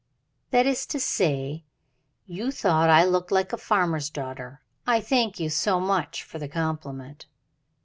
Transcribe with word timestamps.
"That 0.49 0.65
is 0.65 0.87
to 0.87 0.99
say 0.99 1.63
you 2.25 2.49
thought 2.49 2.89
I 2.89 3.03
looked 3.05 3.31
like 3.31 3.53
a 3.53 3.55
farmer's 3.57 4.09
daughter. 4.09 4.63
I 4.87 4.99
thank 4.99 5.39
you 5.39 5.51
so 5.51 5.79
much 5.79 6.23
for 6.23 6.39
the 6.39 6.47
compliment." 6.47 7.27